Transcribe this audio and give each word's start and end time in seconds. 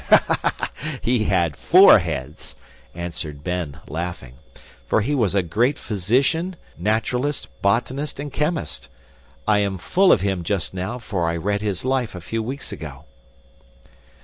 "He 1.01 1.25
had 1.25 1.55
FOUR 1.55 1.99
heads," 1.99 2.55
answered 2.95 3.43
Ben, 3.43 3.77
laughing, 3.87 4.33
"for 4.87 5.01
he 5.01 5.13
was 5.13 5.35
a 5.35 5.43
great 5.43 5.77
physician, 5.77 6.55
naturalist, 6.75 7.49
botanist, 7.61 8.19
and 8.19 8.33
chemist. 8.33 8.89
I 9.47 9.59
am 9.59 9.77
full 9.77 10.11
of 10.11 10.21
him 10.21 10.41
just 10.41 10.73
now, 10.73 10.97
for 10.97 11.29
I 11.29 11.35
read 11.37 11.61
his 11.61 11.85
life 11.85 12.15
a 12.15 12.19
few 12.21 12.41
weeks 12.41 12.71
ago." 12.71 13.05